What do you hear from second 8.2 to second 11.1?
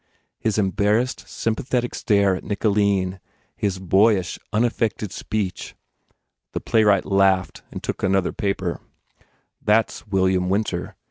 paper, "That s William Winter.